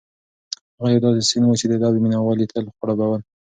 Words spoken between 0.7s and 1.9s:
هغه یو داسې سیند و چې د